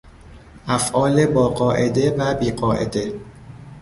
[0.67, 3.13] افعال با قاعده و بی قاعده